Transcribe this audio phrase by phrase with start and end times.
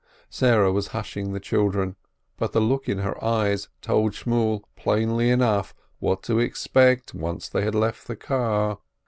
[0.31, 1.95] Sarah was hushing the children,
[2.35, 7.61] but the look in her eyes told Shmuel plainly enough what to expect once they
[7.61, 8.79] had left the car.